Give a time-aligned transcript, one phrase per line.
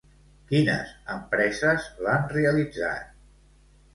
[0.51, 3.15] Quines empreses l'han realitzat?